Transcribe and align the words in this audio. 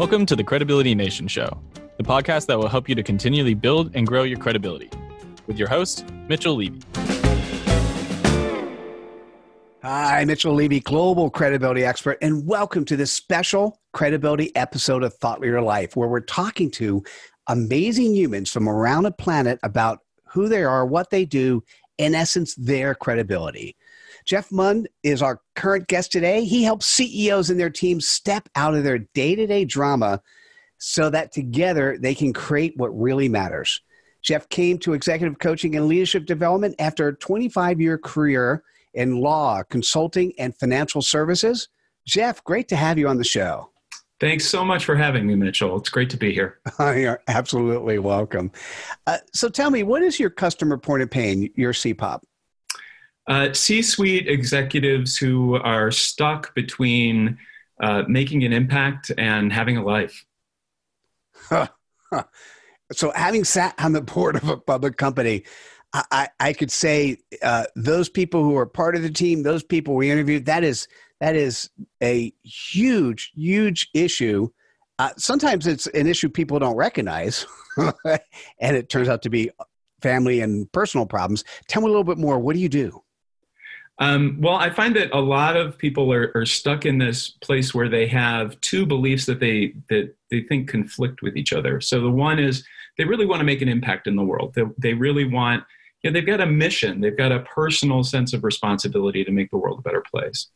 Welcome 0.00 0.24
to 0.26 0.34
the 0.34 0.42
Credibility 0.42 0.94
Nation 0.94 1.28
Show, 1.28 1.60
the 1.98 2.02
podcast 2.02 2.46
that 2.46 2.58
will 2.58 2.70
help 2.70 2.88
you 2.88 2.94
to 2.94 3.02
continually 3.02 3.52
build 3.52 3.94
and 3.94 4.06
grow 4.06 4.22
your 4.22 4.38
credibility. 4.38 4.88
With 5.46 5.58
your 5.58 5.68
host, 5.68 6.10
Mitchell 6.26 6.54
Levy. 6.54 6.80
Hi, 9.82 10.24
Mitchell 10.24 10.54
Levy, 10.54 10.80
global 10.80 11.28
credibility 11.28 11.84
expert, 11.84 12.16
and 12.22 12.46
welcome 12.46 12.86
to 12.86 12.96
this 12.96 13.12
special 13.12 13.78
credibility 13.92 14.56
episode 14.56 15.02
of 15.02 15.12
Thought 15.12 15.42
Leader 15.42 15.60
Life, 15.60 15.96
where 15.96 16.08
we're 16.08 16.20
talking 16.20 16.70
to 16.70 17.04
amazing 17.48 18.14
humans 18.14 18.50
from 18.50 18.70
around 18.70 19.02
the 19.02 19.12
planet 19.12 19.58
about 19.62 19.98
who 20.24 20.48
they 20.48 20.64
are, 20.64 20.86
what 20.86 21.10
they 21.10 21.26
do, 21.26 21.62
in 21.98 22.14
essence, 22.14 22.54
their 22.54 22.94
credibility. 22.94 23.76
Jeff 24.24 24.50
Munn 24.52 24.86
is 25.02 25.22
our 25.22 25.40
current 25.56 25.88
guest 25.88 26.12
today. 26.12 26.44
He 26.44 26.62
helps 26.62 26.86
CEOs 26.86 27.50
and 27.50 27.58
their 27.58 27.70
teams 27.70 28.08
step 28.08 28.48
out 28.54 28.74
of 28.74 28.84
their 28.84 28.98
day 28.98 29.34
to 29.34 29.46
day 29.46 29.64
drama 29.64 30.22
so 30.78 31.10
that 31.10 31.32
together 31.32 31.98
they 32.00 32.14
can 32.14 32.32
create 32.32 32.74
what 32.76 32.88
really 32.88 33.28
matters. 33.28 33.80
Jeff 34.22 34.48
came 34.48 34.78
to 34.78 34.92
executive 34.92 35.38
coaching 35.38 35.76
and 35.76 35.86
leadership 35.86 36.26
development 36.26 36.74
after 36.78 37.08
a 37.08 37.16
25 37.16 37.80
year 37.80 37.98
career 37.98 38.62
in 38.94 39.20
law, 39.20 39.62
consulting, 39.70 40.32
and 40.38 40.56
financial 40.56 41.02
services. 41.02 41.68
Jeff, 42.06 42.42
great 42.44 42.68
to 42.68 42.76
have 42.76 42.98
you 42.98 43.08
on 43.08 43.18
the 43.18 43.24
show. 43.24 43.70
Thanks 44.18 44.44
so 44.44 44.64
much 44.64 44.84
for 44.84 44.96
having 44.96 45.26
me, 45.26 45.34
Mitchell. 45.34 45.78
It's 45.78 45.88
great 45.88 46.10
to 46.10 46.18
be 46.18 46.32
here. 46.32 46.60
You're 46.78 47.22
absolutely 47.28 47.98
welcome. 47.98 48.52
Uh, 49.06 49.18
so 49.32 49.48
tell 49.48 49.70
me, 49.70 49.82
what 49.82 50.02
is 50.02 50.20
your 50.20 50.28
customer 50.28 50.76
point 50.76 51.02
of 51.02 51.10
pain, 51.10 51.50
your 51.56 51.72
CPOP? 51.72 52.20
Uh, 53.30 53.52
C 53.54 53.80
suite 53.80 54.28
executives 54.28 55.16
who 55.16 55.54
are 55.54 55.90
stuck 55.90 56.54
between 56.54 57.38
uh, 57.80 58.02
making 58.08 58.44
an 58.44 58.52
impact 58.52 59.12
and 59.16 59.52
having 59.52 59.76
a 59.76 59.84
life. 59.84 60.26
So, 62.92 63.12
having 63.14 63.44
sat 63.44 63.74
on 63.78 63.92
the 63.92 64.00
board 64.00 64.34
of 64.34 64.48
a 64.48 64.56
public 64.56 64.96
company, 64.96 65.44
I, 65.92 66.28
I 66.40 66.52
could 66.52 66.70
say 66.70 67.18
uh, 67.40 67.66
those 67.76 68.08
people 68.08 68.42
who 68.42 68.56
are 68.56 68.66
part 68.66 68.96
of 68.96 69.02
the 69.02 69.10
team, 69.10 69.44
those 69.44 69.62
people 69.62 69.94
we 69.94 70.10
interviewed, 70.10 70.46
that 70.46 70.64
is 70.64 70.88
that 71.20 71.36
is 71.36 71.70
a 72.02 72.32
huge, 72.42 73.30
huge 73.34 73.90
issue. 73.94 74.48
Uh, 74.98 75.10
sometimes 75.16 75.66
it's 75.66 75.86
an 75.88 76.06
issue 76.06 76.28
people 76.28 76.58
don't 76.58 76.76
recognize, 76.76 77.46
and 77.78 78.76
it 78.76 78.88
turns 78.88 79.08
out 79.08 79.22
to 79.22 79.30
be 79.30 79.50
family 80.02 80.40
and 80.40 80.70
personal 80.72 81.06
problems. 81.06 81.44
Tell 81.68 81.82
me 81.82 81.86
a 81.86 81.90
little 81.90 82.04
bit 82.04 82.18
more. 82.18 82.38
What 82.38 82.54
do 82.54 82.60
you 82.60 82.68
do? 82.68 83.02
Um, 84.00 84.38
well, 84.40 84.54
I 84.54 84.70
find 84.70 84.96
that 84.96 85.14
a 85.14 85.20
lot 85.20 85.56
of 85.56 85.76
people 85.76 86.10
are, 86.10 86.32
are 86.34 86.46
stuck 86.46 86.86
in 86.86 86.96
this 86.96 87.28
place 87.28 87.74
where 87.74 87.88
they 87.88 88.06
have 88.06 88.58
two 88.62 88.86
beliefs 88.86 89.26
that 89.26 89.40
they 89.40 89.74
that 89.90 90.14
they 90.30 90.40
think 90.42 90.70
conflict 90.70 91.20
with 91.20 91.36
each 91.36 91.52
other. 91.52 91.80
So 91.82 92.00
the 92.00 92.10
one 92.10 92.38
is 92.38 92.64
they 92.96 93.04
really 93.04 93.26
want 93.26 93.40
to 93.40 93.44
make 93.44 93.60
an 93.60 93.68
impact 93.68 94.06
in 94.06 94.16
the 94.16 94.24
world. 94.24 94.54
They, 94.54 94.62
they 94.78 94.94
really 94.94 95.24
want, 95.24 95.64
you 96.02 96.10
know, 96.10 96.14
they've 96.14 96.26
got 96.26 96.40
a 96.40 96.46
mission. 96.46 97.00
They've 97.00 97.16
got 97.16 97.30
a 97.30 97.40
personal 97.40 98.02
sense 98.02 98.32
of 98.32 98.42
responsibility 98.42 99.22
to 99.22 99.30
make 99.30 99.50
the 99.50 99.58
world 99.58 99.78
a 99.78 99.82
better 99.82 100.02
place. 100.10 100.48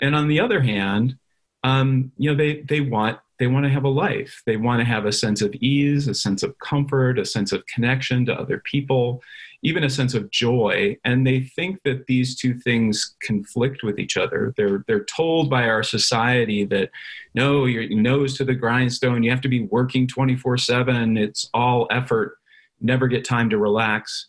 And 0.00 0.16
on 0.16 0.26
the 0.26 0.40
other 0.40 0.60
hand, 0.60 1.16
um, 1.62 2.10
you 2.18 2.30
know, 2.30 2.36
they 2.36 2.62
they 2.62 2.80
want 2.80 3.20
they 3.38 3.46
want 3.46 3.64
to 3.64 3.70
have 3.70 3.84
a 3.84 3.88
life. 3.88 4.42
They 4.46 4.56
want 4.56 4.80
to 4.80 4.84
have 4.84 5.06
a 5.06 5.12
sense 5.12 5.42
of 5.42 5.54
ease, 5.54 6.08
a 6.08 6.14
sense 6.14 6.42
of 6.42 6.58
comfort, 6.58 7.18
a 7.18 7.24
sense 7.24 7.52
of 7.52 7.64
connection 7.66 8.26
to 8.26 8.34
other 8.34 8.62
people 8.64 9.22
even 9.62 9.84
a 9.84 9.90
sense 9.90 10.14
of 10.14 10.30
joy. 10.30 10.96
And 11.04 11.26
they 11.26 11.40
think 11.40 11.82
that 11.84 12.06
these 12.06 12.36
two 12.36 12.54
things 12.54 13.16
conflict 13.22 13.82
with 13.82 13.98
each 13.98 14.16
other. 14.16 14.54
They're 14.56 14.84
they're 14.86 15.04
told 15.04 15.50
by 15.50 15.68
our 15.68 15.82
society 15.82 16.64
that 16.66 16.90
no 17.34 17.64
your 17.64 17.88
nose 17.88 18.36
to 18.38 18.44
the 18.44 18.54
grindstone 18.54 19.22
you 19.22 19.30
have 19.30 19.40
to 19.42 19.48
be 19.48 19.64
working 19.64 20.06
24/7 20.06 21.18
it's 21.18 21.50
all 21.54 21.86
effort. 21.90 22.36
Never 22.80 23.08
get 23.08 23.24
time 23.24 23.50
to 23.50 23.58
relax. 23.58 24.28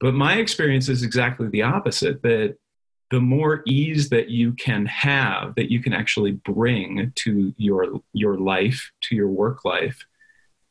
But 0.00 0.14
my 0.14 0.34
experience 0.34 0.90
is 0.90 1.02
exactly 1.02 1.48
the 1.48 1.62
opposite 1.62 2.22
that 2.22 2.56
the 3.10 3.20
more 3.20 3.62
ease 3.66 4.08
that 4.08 4.30
you 4.30 4.52
can 4.54 4.84
have 4.86 5.54
that 5.54 5.70
you 5.70 5.80
can 5.80 5.92
actually 5.92 6.32
bring 6.32 7.12
to 7.14 7.54
your 7.56 8.00
your 8.12 8.38
life 8.38 8.90
to 9.00 9.14
your 9.14 9.28
work 9.28 9.64
life 9.64 10.04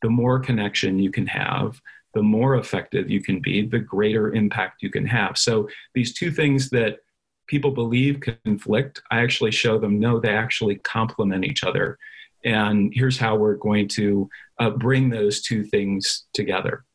the 0.02 0.10
more 0.10 0.40
connection 0.40 1.00
you 1.00 1.12
can 1.12 1.28
have 1.28 1.82
the 2.16 2.24
more 2.24 2.56
effective 2.56 3.12
you 3.12 3.22
can 3.22 3.40
be, 3.42 3.68
the 3.68 3.78
greater 3.78 4.34
impact 4.34 4.82
you 4.82 4.90
can 4.90 5.06
have. 5.06 5.38
So 5.38 5.68
these 5.94 6.14
two 6.14 6.32
things 6.32 6.70
that 6.70 7.00
people 7.48 7.72
believe 7.72 8.22
conflict, 8.22 9.02
I 9.12 9.20
actually 9.22 9.52
show 9.52 9.78
them 9.78 10.00
no, 10.00 10.20
they 10.20 10.30
actually 10.30 10.78
complement 10.78 11.44
each 11.44 11.64
other. 11.64 12.00
And 12.44 12.92
here's 12.96 13.18
how 13.18 13.36
we're 13.36 13.56
going 13.56 13.90
to 13.90 14.30
uh, 14.60 14.70
bring 14.72 15.10
those 15.10 15.42
two 15.42 15.64
things 15.66 16.26
together. 16.34 16.86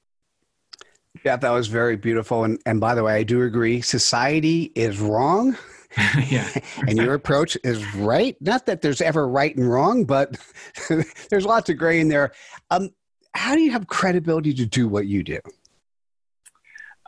Yeah, 1.25 1.37
that 1.37 1.51
was 1.51 1.69
very 1.69 1.97
beautiful. 1.97 2.45
And, 2.45 2.61
and 2.65 2.81
by 2.81 2.95
the 2.95 3.03
way, 3.03 3.15
I 3.15 3.23
do 3.23 3.43
agree. 3.43 3.81
Society 3.81 4.73
is 4.75 5.01
wrong. 5.01 5.57
yeah. 6.29 6.49
and 6.87 6.97
your 6.97 7.15
approach 7.15 7.57
is 7.65 7.95
right. 7.97 8.37
Not 8.41 8.67
that 8.67 8.81
there's 8.81 9.01
ever 9.01 9.27
right 9.27 9.55
and 9.57 9.69
wrong, 9.69 10.05
but 10.05 10.37
there's 11.31 11.45
lots 11.45 11.69
of 11.69 11.79
gray 11.79 12.01
in 12.01 12.09
there. 12.09 12.33
Um, 12.71 12.91
how 13.35 13.55
do 13.55 13.61
you 13.61 13.73
have 13.73 13.89
credibility 13.89 14.55
to 14.55 14.67
do 14.67 14.87
what 14.89 15.07
you 15.07 15.23
do? 15.25 15.41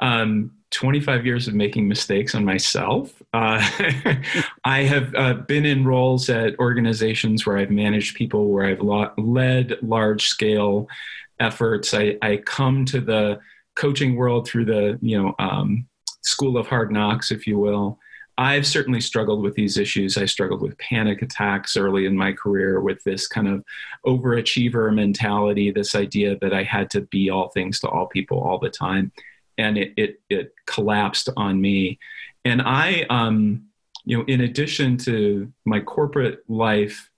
Um, 0.00 0.52
25 0.70 1.24
years 1.24 1.46
of 1.46 1.54
making 1.54 1.86
mistakes 1.86 2.34
on 2.34 2.44
myself. 2.44 3.22
Uh, 3.32 3.60
I 4.64 4.82
have 4.82 5.14
uh, 5.14 5.34
been 5.34 5.64
in 5.64 5.84
roles 5.84 6.28
at 6.28 6.58
organizations 6.58 7.46
where 7.46 7.58
I've 7.58 7.70
managed 7.70 8.16
people, 8.16 8.48
where 8.48 8.66
I've 8.66 8.80
lo- 8.80 9.12
led 9.16 9.76
large 9.82 10.26
scale 10.26 10.88
efforts. 11.38 11.94
I, 11.94 12.16
I, 12.22 12.38
come 12.38 12.84
to 12.86 13.00
the 13.00 13.40
coaching 13.74 14.16
world 14.16 14.46
through 14.46 14.66
the 14.66 14.98
you 15.00 15.20
know 15.20 15.34
um, 15.38 15.86
school 16.22 16.56
of 16.56 16.66
hard 16.66 16.90
knocks, 16.90 17.30
if 17.30 17.46
you 17.46 17.58
will. 17.58 17.98
I've 18.38 18.66
certainly 18.66 19.00
struggled 19.00 19.42
with 19.42 19.54
these 19.54 19.76
issues. 19.76 20.16
I 20.16 20.24
struggled 20.24 20.62
with 20.62 20.78
panic 20.78 21.20
attacks 21.20 21.76
early 21.76 22.06
in 22.06 22.16
my 22.16 22.32
career 22.32 22.80
with 22.80 23.02
this 23.04 23.28
kind 23.28 23.46
of 23.46 23.62
overachiever 24.06 24.92
mentality, 24.94 25.70
this 25.70 25.94
idea 25.94 26.38
that 26.40 26.54
I 26.54 26.62
had 26.62 26.90
to 26.90 27.02
be 27.02 27.28
all 27.28 27.50
things 27.50 27.78
to 27.80 27.88
all 27.88 28.06
people 28.06 28.40
all 28.40 28.58
the 28.58 28.70
time. 28.70 29.12
And 29.58 29.76
it, 29.76 29.92
it, 29.98 30.20
it 30.30 30.54
collapsed 30.66 31.28
on 31.36 31.60
me. 31.60 31.98
And 32.44 32.62
I, 32.62 33.04
um, 33.10 33.66
you 34.04 34.16
know, 34.16 34.24
in 34.24 34.40
addition 34.40 34.96
to 34.98 35.52
my 35.66 35.80
corporate 35.80 36.40
life, 36.48 37.10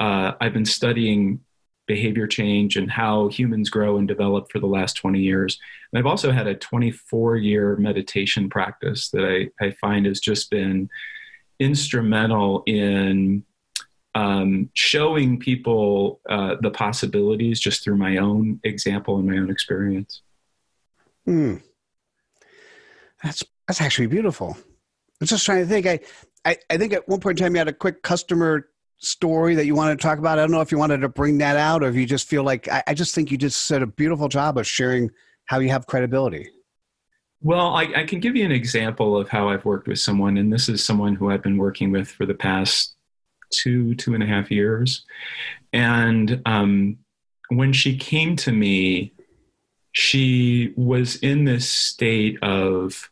uh, 0.00 0.32
I've 0.40 0.52
been 0.52 0.66
studying 0.66 1.40
behavior 1.86 2.26
change 2.26 2.76
and 2.76 2.90
how 2.90 3.28
humans 3.28 3.70
grow 3.70 3.96
and 3.96 4.08
develop 4.08 4.50
for 4.50 4.58
the 4.58 4.66
last 4.66 4.94
20 4.94 5.20
years. 5.20 5.58
And 5.92 5.98
I've 5.98 6.06
also 6.06 6.32
had 6.32 6.46
a 6.46 6.54
24 6.54 7.36
year 7.36 7.76
meditation 7.76 8.50
practice 8.50 9.10
that 9.10 9.24
I, 9.24 9.64
I 9.64 9.70
find 9.72 10.06
has 10.06 10.20
just 10.20 10.50
been 10.50 10.88
instrumental 11.58 12.62
in 12.66 13.44
um, 14.14 14.70
showing 14.74 15.38
people 15.38 16.20
uh, 16.28 16.56
the 16.60 16.70
possibilities 16.70 17.60
just 17.60 17.84
through 17.84 17.96
my 17.96 18.16
own 18.16 18.60
example 18.64 19.18
and 19.18 19.28
my 19.28 19.36
own 19.36 19.50
experience. 19.50 20.22
Hmm. 21.24 21.56
That's 23.22 23.42
that's 23.66 23.80
actually 23.80 24.06
beautiful. 24.06 24.56
I'm 25.20 25.26
just 25.26 25.44
trying 25.44 25.62
to 25.62 25.66
think. 25.66 25.86
I, 25.86 26.00
I, 26.44 26.56
I 26.70 26.76
think 26.78 26.92
at 26.92 27.08
one 27.08 27.20
point 27.20 27.38
in 27.38 27.44
time 27.44 27.54
you 27.54 27.58
had 27.58 27.68
a 27.68 27.72
quick 27.72 28.02
customer 28.02 28.68
story 28.98 29.54
that 29.54 29.66
you 29.66 29.74
wanted 29.74 29.98
to 29.98 30.02
talk 30.02 30.18
about? 30.18 30.38
I 30.38 30.42
don't 30.42 30.50
know 30.50 30.60
if 30.60 30.72
you 30.72 30.78
wanted 30.78 30.98
to 30.98 31.08
bring 31.08 31.38
that 31.38 31.56
out 31.56 31.82
or 31.82 31.88
if 31.88 31.94
you 31.94 32.06
just 32.06 32.28
feel 32.28 32.42
like 32.42 32.68
I, 32.68 32.82
I 32.88 32.94
just 32.94 33.14
think 33.14 33.30
you 33.30 33.38
just 33.38 33.68
did 33.68 33.82
a 33.82 33.86
beautiful 33.86 34.28
job 34.28 34.58
of 34.58 34.66
sharing 34.66 35.10
how 35.46 35.58
you 35.58 35.68
have 35.70 35.86
credibility. 35.86 36.50
Well, 37.42 37.74
I, 37.74 37.88
I, 37.94 38.04
can 38.04 38.18
give 38.18 38.34
you 38.34 38.44
an 38.44 38.50
example 38.50 39.16
of 39.16 39.28
how 39.28 39.48
I've 39.48 39.64
worked 39.64 39.86
with 39.86 39.98
someone, 39.98 40.38
and 40.38 40.52
this 40.52 40.68
is 40.68 40.82
someone 40.82 41.14
who 41.14 41.30
I've 41.30 41.42
been 41.42 41.58
working 41.58 41.92
with 41.92 42.08
for 42.08 42.26
the 42.26 42.34
past 42.34 42.96
two, 43.52 43.94
two 43.94 44.14
and 44.14 44.22
a 44.22 44.26
half 44.26 44.50
years. 44.50 45.04
And 45.72 46.42
um, 46.46 46.98
when 47.50 47.72
she 47.72 47.96
came 47.96 48.36
to 48.36 48.52
me, 48.52 49.12
she 49.92 50.72
was 50.76 51.16
in 51.16 51.44
this 51.44 51.70
state 51.70 52.42
of 52.42 53.10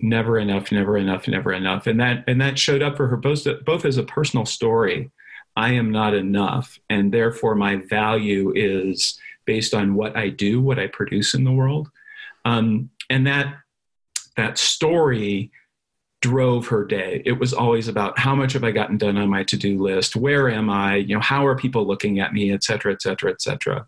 never 0.00 0.38
enough, 0.38 0.72
never 0.72 0.96
enough, 0.96 1.28
never 1.28 1.52
enough. 1.52 1.86
And 1.86 2.00
that 2.00 2.24
and 2.26 2.40
that 2.40 2.58
showed 2.58 2.82
up 2.82 2.96
for 2.96 3.08
her 3.08 3.16
both 3.16 3.46
both 3.64 3.84
as 3.84 3.98
a 3.98 4.02
personal 4.02 4.46
story. 4.46 5.10
I 5.56 5.72
am 5.72 5.90
not 5.90 6.14
enough, 6.14 6.78
and 6.90 7.12
therefore 7.12 7.54
my 7.54 7.76
value 7.76 8.52
is 8.54 9.18
based 9.46 9.74
on 9.74 9.94
what 9.94 10.16
I 10.16 10.28
do, 10.28 10.60
what 10.60 10.78
I 10.78 10.86
produce 10.88 11.34
in 11.34 11.44
the 11.44 11.52
world. 11.52 11.88
Um, 12.44 12.90
and 13.08 13.26
that 13.26 13.54
that 14.36 14.58
story 14.58 15.50
drove 16.20 16.66
her 16.68 16.84
day. 16.84 17.22
It 17.24 17.38
was 17.38 17.52
always 17.52 17.88
about 17.88 18.18
how 18.18 18.34
much 18.34 18.52
have 18.54 18.64
I 18.64 18.70
gotten 18.70 18.98
done 18.98 19.16
on 19.16 19.28
my 19.28 19.44
to-do 19.44 19.82
list? 19.82 20.16
Where 20.16 20.50
am 20.50 20.68
I? 20.68 20.96
You 20.96 21.14
know, 21.14 21.20
how 21.20 21.46
are 21.46 21.56
people 21.56 21.86
looking 21.86 22.20
at 22.20 22.32
me, 22.32 22.52
et 22.52 22.64
cetera, 22.64 22.92
et 22.92 23.00
cetera, 23.00 23.30
et 23.30 23.40
cetera 23.40 23.86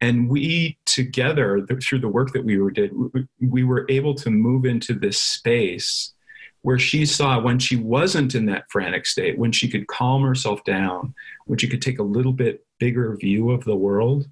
and 0.00 0.28
we 0.28 0.78
together 0.86 1.66
through 1.82 1.98
the 1.98 2.08
work 2.08 2.32
that 2.32 2.44
we 2.44 2.56
did 2.70 2.92
we 3.40 3.64
were 3.64 3.86
able 3.88 4.14
to 4.14 4.30
move 4.30 4.64
into 4.64 4.94
this 4.94 5.20
space 5.20 6.14
where 6.62 6.78
she 6.78 7.06
saw 7.06 7.40
when 7.40 7.58
she 7.58 7.76
wasn't 7.76 8.34
in 8.34 8.46
that 8.46 8.70
frantic 8.70 9.06
state, 9.06 9.38
when 9.38 9.52
she 9.52 9.68
could 9.68 9.86
calm 9.86 10.22
herself 10.22 10.62
down, 10.64 11.14
when 11.46 11.58
she 11.58 11.68
could 11.68 11.80
take 11.80 11.98
a 11.98 12.04
little 12.04 12.32
bit 12.32 12.66
bigger 12.78 13.16
view 13.16 13.50
of 13.50 13.64
the 13.64 13.76
world, 13.76 14.28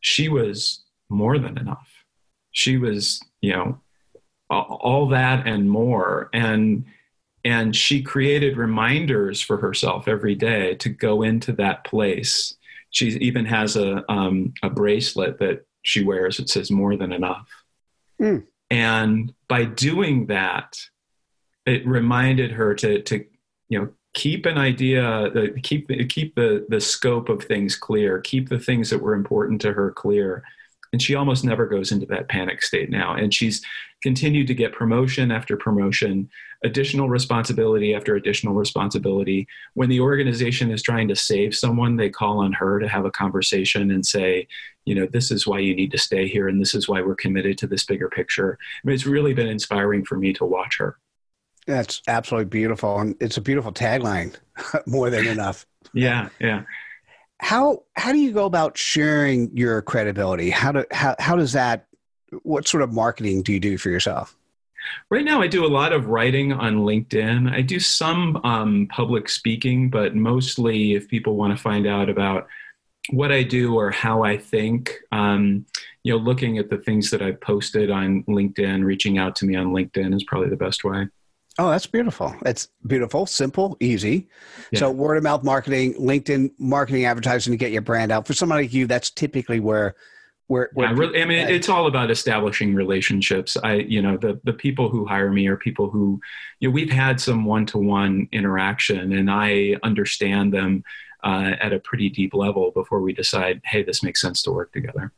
she 0.00 0.28
was 0.28 0.84
more 1.10 1.38
than 1.38 1.58
enough. 1.58 1.88
She 2.52 2.78
was, 2.78 3.20
you 3.40 3.52
know, 3.52 3.80
all 4.48 5.08
that 5.08 5.46
and 5.46 5.70
more. 5.70 6.30
And 6.32 6.84
and 7.42 7.74
she 7.74 8.02
created 8.02 8.58
reminders 8.58 9.40
for 9.40 9.56
herself 9.56 10.06
every 10.08 10.34
day 10.34 10.74
to 10.74 10.90
go 10.90 11.22
into 11.22 11.52
that 11.52 11.84
place. 11.84 12.54
She 12.90 13.08
even 13.18 13.44
has 13.46 13.76
a 13.76 14.10
um, 14.10 14.54
a 14.62 14.70
bracelet 14.70 15.38
that 15.38 15.66
she 15.82 16.04
wears. 16.04 16.38
It 16.38 16.48
says 16.48 16.70
"more 16.70 16.96
than 16.96 17.12
enough." 17.12 17.48
Mm. 18.20 18.46
And 18.70 19.34
by 19.48 19.64
doing 19.64 20.26
that, 20.26 20.78
it 21.66 21.86
reminded 21.86 22.52
her 22.52 22.74
to 22.76 23.02
to 23.02 23.24
you 23.68 23.78
know 23.78 23.88
keep 24.14 24.46
an 24.46 24.58
idea 24.58 25.04
uh, 25.04 25.46
keep 25.62 25.88
keep 26.08 26.34
the 26.34 26.66
the 26.68 26.80
scope 26.80 27.28
of 27.28 27.44
things 27.44 27.76
clear 27.76 28.20
keep 28.20 28.48
the 28.48 28.58
things 28.58 28.90
that 28.90 29.00
were 29.00 29.14
important 29.14 29.60
to 29.60 29.72
her 29.72 29.92
clear 29.92 30.42
and 30.92 31.00
she 31.00 31.14
almost 31.14 31.44
never 31.44 31.66
goes 31.66 31.92
into 31.92 32.06
that 32.06 32.28
panic 32.28 32.62
state 32.62 32.90
now. 32.90 33.14
And 33.14 33.32
she's 33.32 33.62
continued 34.02 34.46
to 34.48 34.54
get 34.54 34.72
promotion 34.72 35.30
after 35.30 35.56
promotion 35.56 36.28
additional 36.62 37.08
responsibility 37.08 37.94
after 37.94 38.16
additional 38.16 38.54
responsibility. 38.54 39.46
When 39.74 39.88
the 39.88 40.00
organization 40.00 40.70
is 40.70 40.82
trying 40.82 41.08
to 41.08 41.16
save 41.16 41.54
someone 41.54 41.96
they 41.96 42.10
call 42.10 42.38
on 42.38 42.52
her 42.52 42.78
to 42.78 42.88
have 42.88 43.04
a 43.04 43.10
conversation 43.10 43.90
and 43.90 44.04
say 44.04 44.46
you 44.84 44.94
know 44.94 45.06
this 45.06 45.30
is 45.30 45.46
why 45.46 45.58
you 45.58 45.74
need 45.74 45.92
to 45.92 45.98
stay 45.98 46.26
here 46.26 46.48
and 46.48 46.60
this 46.60 46.74
is 46.74 46.88
why 46.88 47.00
we're 47.00 47.14
committed 47.14 47.56
to 47.58 47.66
this 47.66 47.84
bigger 47.84 48.08
picture. 48.08 48.58
I 48.60 48.86
mean 48.86 48.94
it's 48.94 49.06
really 49.06 49.34
been 49.34 49.48
inspiring 49.48 50.04
for 50.04 50.16
me 50.16 50.32
to 50.34 50.44
watch 50.44 50.78
her. 50.78 50.98
That's 51.66 52.02
absolutely 52.08 52.46
beautiful 52.46 52.98
and 52.98 53.16
it's 53.20 53.36
a 53.36 53.42
beautiful 53.42 53.72
tagline 53.72 54.34
more 54.86 55.10
than 55.10 55.26
enough. 55.26 55.66
Yeah 55.94 56.28
yeah 56.40 56.62
how 57.40 57.82
how 57.96 58.12
do 58.12 58.18
you 58.18 58.32
go 58.32 58.44
about 58.44 58.76
sharing 58.76 59.56
your 59.56 59.80
credibility? 59.82 60.50
How 60.50 60.72
do 60.72 60.84
how, 60.90 61.16
how 61.18 61.36
does 61.36 61.52
that 61.52 61.86
what 62.42 62.68
sort 62.68 62.82
of 62.82 62.92
marketing 62.92 63.42
do 63.42 63.52
you 63.52 63.60
do 63.60 63.78
for 63.78 63.88
yourself? 63.88 64.36
Right 65.10 65.24
now 65.24 65.40
i 65.40 65.46
do 65.46 65.64
a 65.64 65.68
lot 65.68 65.92
of 65.92 66.06
writing 66.06 66.52
on 66.52 66.80
linkedin. 66.80 67.50
I 67.52 67.62
do 67.62 67.80
some 67.80 68.36
um, 68.44 68.88
public 68.90 69.28
speaking 69.28 69.90
but 69.90 70.14
mostly 70.14 70.94
if 70.94 71.08
people 71.08 71.36
want 71.36 71.56
to 71.56 71.62
find 71.62 71.86
out 71.86 72.08
about 72.08 72.46
what 73.08 73.32
i 73.32 73.42
do 73.42 73.74
or 73.74 73.90
how 73.90 74.22
i 74.22 74.36
think 74.36 74.98
um, 75.10 75.64
you 76.02 76.12
know 76.12 76.18
looking 76.18 76.58
at 76.58 76.68
the 76.68 76.78
things 76.78 77.10
that 77.10 77.22
i've 77.22 77.40
posted 77.40 77.90
on 77.90 78.22
linkedin 78.24 78.84
reaching 78.84 79.18
out 79.18 79.34
to 79.36 79.46
me 79.46 79.56
on 79.56 79.68
linkedin 79.68 80.14
is 80.14 80.24
probably 80.24 80.50
the 80.50 80.56
best 80.56 80.84
way 80.84 81.08
Oh, 81.58 81.70
that's 81.70 81.86
beautiful. 81.86 82.34
It's 82.46 82.68
beautiful, 82.86 83.26
simple, 83.26 83.76
easy. 83.80 84.28
Yeah. 84.70 84.80
So 84.80 84.90
word 84.90 85.16
of 85.16 85.22
mouth 85.22 85.42
marketing, 85.42 85.94
LinkedIn 85.94 86.52
marketing, 86.58 87.04
advertising 87.04 87.52
to 87.52 87.56
get 87.56 87.72
your 87.72 87.82
brand 87.82 88.12
out. 88.12 88.26
For 88.26 88.32
somebody 88.32 88.64
like 88.64 88.72
you, 88.72 88.86
that's 88.86 89.10
typically 89.10 89.60
where 89.60 89.94
where, 90.46 90.70
where 90.74 90.88
yeah, 90.88 90.98
really, 90.98 91.22
I 91.22 91.24
mean, 91.26 91.48
it's 91.48 91.68
all 91.68 91.86
about 91.86 92.10
establishing 92.10 92.74
relationships. 92.74 93.56
I, 93.62 93.74
you 93.74 94.02
know, 94.02 94.16
the 94.16 94.40
the 94.42 94.52
people 94.52 94.88
who 94.88 95.06
hire 95.06 95.30
me 95.30 95.46
are 95.46 95.56
people 95.56 95.90
who, 95.90 96.20
you 96.58 96.68
know, 96.68 96.72
we've 96.72 96.90
had 96.90 97.20
some 97.20 97.44
one 97.44 97.66
to 97.66 97.78
one 97.78 98.28
interaction, 98.32 99.12
and 99.12 99.30
I 99.30 99.76
understand 99.84 100.52
them 100.52 100.82
uh, 101.22 101.52
at 101.60 101.72
a 101.72 101.78
pretty 101.80 102.08
deep 102.08 102.34
level 102.34 102.72
before 102.72 103.00
we 103.00 103.12
decide, 103.12 103.60
hey, 103.64 103.82
this 103.82 104.02
makes 104.02 104.20
sense 104.20 104.42
to 104.42 104.50
work 104.50 104.72
together. 104.72 105.12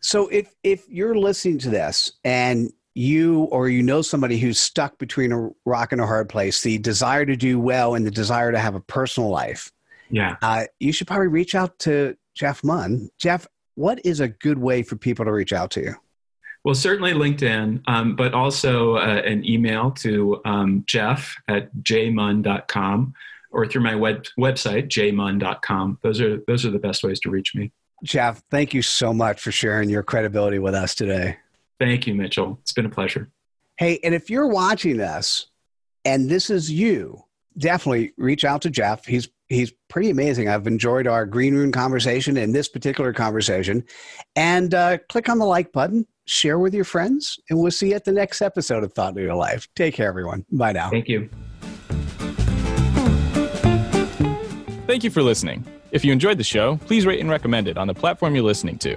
So 0.00 0.26
if 0.28 0.52
if 0.64 0.88
you're 0.88 1.14
listening 1.14 1.58
to 1.58 1.70
this 1.70 2.12
and 2.24 2.72
you 2.94 3.44
or 3.44 3.68
you 3.68 3.82
know 3.82 4.02
somebody 4.02 4.38
who's 4.38 4.58
stuck 4.58 4.98
between 4.98 5.32
a 5.32 5.50
rock 5.64 5.92
and 5.92 6.00
a 6.00 6.06
hard 6.06 6.28
place, 6.28 6.62
the 6.62 6.78
desire 6.78 7.24
to 7.24 7.36
do 7.36 7.58
well 7.58 7.94
and 7.94 8.06
the 8.06 8.10
desire 8.10 8.52
to 8.52 8.58
have 8.58 8.74
a 8.74 8.80
personal 8.80 9.30
life, 9.30 9.72
yeah, 10.10 10.36
uh, 10.42 10.64
you 10.78 10.92
should 10.92 11.06
probably 11.06 11.28
reach 11.28 11.54
out 11.54 11.78
to 11.80 12.16
Jeff 12.34 12.62
Munn. 12.62 13.10
Jeff, 13.18 13.46
what 13.74 14.00
is 14.04 14.20
a 14.20 14.28
good 14.28 14.58
way 14.58 14.82
for 14.82 14.96
people 14.96 15.24
to 15.24 15.32
reach 15.32 15.52
out 15.52 15.70
to 15.72 15.80
you? 15.80 15.94
Well, 16.64 16.74
certainly 16.74 17.12
LinkedIn, 17.12 17.82
um, 17.88 18.14
but 18.14 18.34
also 18.34 18.96
uh, 18.96 19.22
an 19.24 19.44
email 19.44 19.90
to 19.92 20.40
um, 20.44 20.84
jeff 20.86 21.34
at 21.48 21.74
jmunn.com 21.76 23.14
or 23.50 23.66
through 23.66 23.82
my 23.82 23.94
web, 23.94 24.24
website, 24.38 24.88
jmunn.com. 24.88 25.98
Those 26.02 26.20
are, 26.20 26.38
those 26.46 26.64
are 26.64 26.70
the 26.70 26.78
best 26.78 27.02
ways 27.02 27.18
to 27.20 27.30
reach 27.30 27.54
me. 27.54 27.72
Jeff, 28.04 28.42
thank 28.50 28.74
you 28.74 28.82
so 28.82 29.12
much 29.12 29.40
for 29.40 29.52
sharing 29.52 29.88
your 29.88 30.02
credibility 30.02 30.58
with 30.58 30.74
us 30.74 30.94
today. 30.94 31.36
Thank 31.82 32.06
you, 32.06 32.14
Mitchell. 32.14 32.60
It's 32.62 32.72
been 32.72 32.86
a 32.86 32.88
pleasure. 32.88 33.28
Hey, 33.76 33.98
and 34.04 34.14
if 34.14 34.30
you're 34.30 34.46
watching 34.46 34.98
this 34.98 35.48
and 36.04 36.30
this 36.30 36.48
is 36.48 36.70
you, 36.70 37.24
definitely 37.58 38.12
reach 38.16 38.44
out 38.44 38.62
to 38.62 38.70
Jeff. 38.70 39.04
He's 39.04 39.28
he's 39.48 39.72
pretty 39.88 40.08
amazing. 40.08 40.48
I've 40.48 40.68
enjoyed 40.68 41.08
our 41.08 41.26
green 41.26 41.56
room 41.56 41.72
conversation 41.72 42.36
and 42.36 42.54
this 42.54 42.68
particular 42.68 43.12
conversation. 43.12 43.82
And 44.36 44.72
uh, 44.72 44.98
click 45.08 45.28
on 45.28 45.40
the 45.40 45.44
like 45.44 45.72
button, 45.72 46.06
share 46.24 46.60
with 46.60 46.72
your 46.72 46.84
friends, 46.84 47.40
and 47.50 47.58
we'll 47.58 47.72
see 47.72 47.88
you 47.88 47.96
at 47.96 48.04
the 48.04 48.12
next 48.12 48.42
episode 48.42 48.84
of 48.84 48.92
Thought 48.92 49.16
Leader 49.16 49.34
Life. 49.34 49.66
Take 49.74 49.94
care, 49.94 50.06
everyone. 50.06 50.46
Bye 50.52 50.72
now. 50.72 50.88
Thank 50.88 51.08
you. 51.08 51.28
Thank 54.86 55.02
you 55.02 55.10
for 55.10 55.24
listening. 55.24 55.66
If 55.90 56.04
you 56.04 56.12
enjoyed 56.12 56.38
the 56.38 56.44
show, 56.44 56.76
please 56.86 57.06
rate 57.06 57.18
and 57.18 57.28
recommend 57.28 57.66
it 57.66 57.76
on 57.76 57.88
the 57.88 57.94
platform 57.94 58.36
you're 58.36 58.44
listening 58.44 58.78
to. 58.78 58.96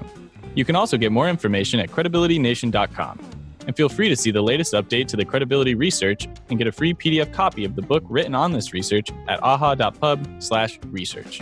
You 0.56 0.66
can 0.66 0.76
also 0.76 0.98
get 0.98 1.12
more 1.12 1.30
information 1.30 1.80
at 1.80 1.90
credibilitynation.com. 1.90 3.20
And 3.68 3.76
feel 3.76 3.90
free 3.90 4.10
to 4.10 4.16
see 4.16 4.32
the 4.32 4.42
latest 4.42 4.74
update 4.74 5.08
to 5.08 5.18
the 5.18 5.26
credibility 5.26 5.76
research 5.76 6.28
and 6.50 6.58
get 6.58 6.68
a 6.68 6.72
free 6.72 6.94
PDF 6.94 7.34
copy 7.34 7.66
of 7.66 7.76
the 7.76 7.82
book 7.82 8.04
written 8.08 8.36
on 8.36 8.52
this 8.52 8.74
research 8.74 9.10
at 9.28 9.42
aha.pub/research. 9.44 11.42